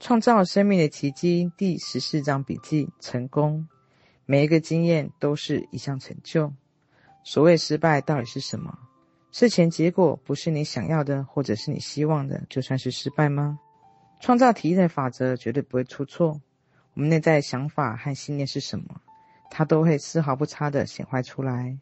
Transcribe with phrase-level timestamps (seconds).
[0.00, 3.68] 创造生命的奇迹第十四章笔记：成功。
[4.24, 6.50] 每一个经验都是一项成就。
[7.22, 8.78] 所谓失败到底是什么？
[9.30, 13.58] 事前结果不是你想要的，或者是你希望的，就算是失败吗？
[14.20, 16.40] 创造体验的法则绝对不会出错。
[16.94, 19.02] 我们内在的想法和信念是什么，
[19.50, 21.76] 它都会丝毫不差的显化出来。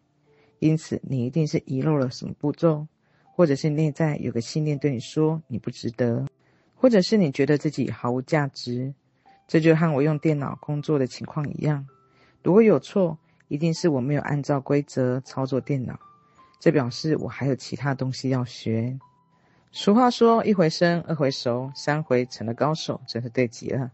[0.58, 2.88] 因此，你一定是遗漏了什么步骤，
[3.36, 6.26] 或者是内在有个信念对你说你不值得，
[6.80, 8.94] 或者是你觉得自己毫无价值。
[9.46, 11.86] 这就和我用电脑工作的情况一样，
[12.42, 15.98] 如果有错，一定是我没有按照规则操作电脑。
[16.60, 18.98] 这表示我还有其他东西要学。
[19.72, 23.90] 俗话说：“一回生，二回熟，三回成了高手。”真是对极了。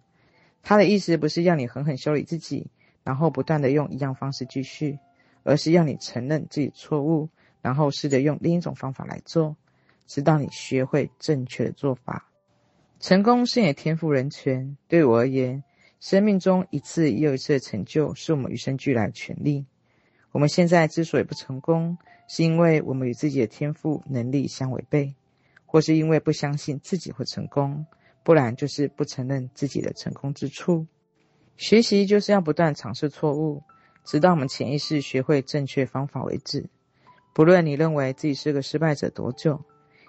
[0.63, 2.67] 他的意思不是要你狠狠修理自己，
[3.05, 4.99] 然后不断地用一样方式继续，
[5.45, 7.29] 而是要你承认自己错误，
[7.63, 9.55] 然后试着用另一种方法来做，
[10.07, 12.29] 直到你学会正确的做法。
[13.05, 14.79] 成功是你的天赋人权。
[14.89, 15.63] 对我而言，
[16.01, 19.67] 生命中一次又一次的成就，是我们与生俱来的权利。
[20.33, 21.99] 我们现在之所以不成功，
[22.31, 25.15] 是因为我们与自己的天赋能力相违背，
[25.67, 27.85] 或是因为不相信自己会成功，
[28.23, 30.87] 不然就是不承认自己的成功之处。
[31.59, 33.63] 学习就是要不断尝试错误，
[34.03, 36.71] 直到我们潜意识学会正确方法为止。
[37.35, 39.63] 不论你认为自己是个失败者多久，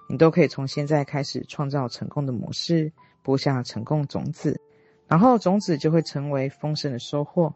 [0.08, 2.92] 你都可以从现在开始创造成功的模式，
[3.24, 4.62] 播下成功种子，
[5.08, 7.56] 然后种子就会成为丰盛的收获。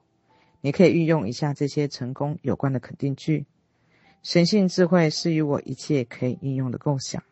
[0.61, 3.45] 你可以运用一下这些成功有关的肯定句。
[4.23, 7.23] 神性智慧是与我一切可以应用的构想。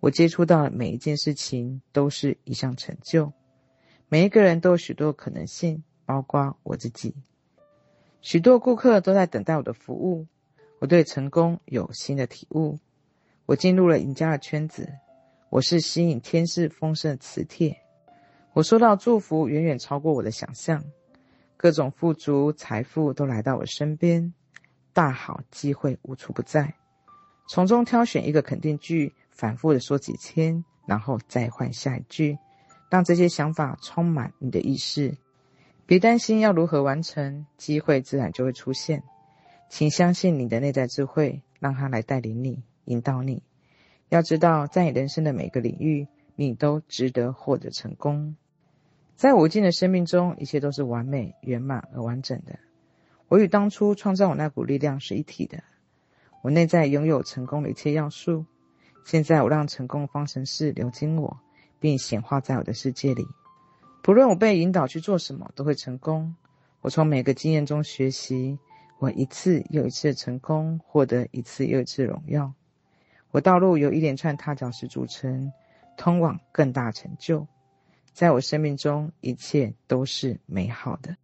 [0.00, 3.32] 我接触到的每一件事情都是一项成就。
[4.08, 7.14] 每一个人都有许多可能性，包括我自己。
[8.22, 10.26] 许多顾客都在等待我的服务。
[10.80, 12.78] 我对成功有新的体悟。
[13.50, 14.88] 我进入了赢家的圈子。
[15.48, 17.76] 我是吸引天使丰盛的磁铁。
[18.52, 20.84] 我收到祝福远远超过我的想象。
[21.56, 24.32] 各种富足、财富都来到我身边，
[24.92, 26.72] 大好机会无处不在。
[27.48, 32.38] 从中挑选一个肯定句，反复的说几天，然后再换下一句，
[32.88, 35.12] 让这些想法充满你的意识。
[35.86, 39.02] 别担心要如何完成，机会自然就会出现。
[39.68, 43.42] 请相信你的内在智慧，让它来带领你、引导你。
[44.08, 48.34] 要知道，在你人生的每个领域，你都值得获得成功。
[49.14, 52.58] 在无尽的生命中，一切都是完美、圆满而完整的。
[53.28, 55.62] 我与当初创造我那股力量是一体的。
[56.42, 58.44] 我内在拥有成功的一切要素。
[59.04, 61.38] 现在，我让成功的方程式流经我，
[61.78, 63.24] 并显化在我的世界里。
[64.02, 66.34] 不论我被引导去做什么，都会成功。
[66.80, 68.58] 我从每个经验中学习，
[68.98, 72.52] 我一次又一次的成功，获得一次又一次荣耀。
[73.32, 75.52] 我道路由一连串踏脚石组成，
[75.96, 77.46] 通往更大成就。
[78.12, 81.16] 在我生命中，一切都是美好的。